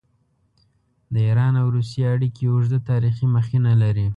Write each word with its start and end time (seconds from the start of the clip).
د 1.13 1.15
ایران 1.27 1.53
او 1.61 1.67
روسیې 1.75 2.03
اړیکې 2.15 2.43
اوږده 2.53 2.79
تاریخي 2.89 3.25
مخینه 3.35 3.71
لري. 3.83 4.07